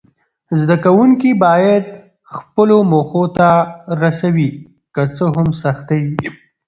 زده 0.59 0.75
کوونکي 0.85 1.29
باید 1.45 1.83
خپلو 2.35 2.77
موخو 2.91 3.23
ته 3.37 3.49
رسوي، 4.01 4.49
که 4.93 5.03
څه 5.15 5.23
هم 5.35 5.47
سختۍ 5.61 6.01
وي. 6.11 6.27